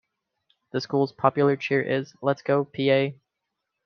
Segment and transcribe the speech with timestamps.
[0.71, 3.19] The school's popular cheer is, Let's go, Peay!